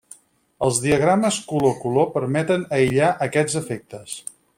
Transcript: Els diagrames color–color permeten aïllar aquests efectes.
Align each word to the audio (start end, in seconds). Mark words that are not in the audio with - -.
Els 0.67 0.77
diagrames 0.85 1.37
color–color 1.51 2.09
permeten 2.15 2.65
aïllar 2.79 3.11
aquests 3.27 3.59
efectes. 3.61 4.17